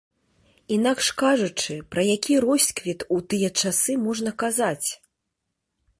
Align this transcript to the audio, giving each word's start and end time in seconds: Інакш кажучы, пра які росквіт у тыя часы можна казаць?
Інакш 0.77 1.09
кажучы, 1.23 1.75
пра 1.95 2.01
які 2.15 2.39
росквіт 2.47 3.07
у 3.17 3.19
тыя 3.35 3.53
часы 3.65 3.93
можна 4.07 4.37
казаць? 4.45 4.89